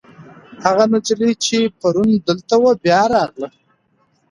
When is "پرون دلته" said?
1.79-2.55